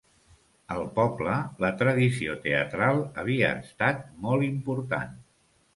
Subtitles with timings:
[0.75, 5.17] Al poble la tradició teatral havia estat molt important.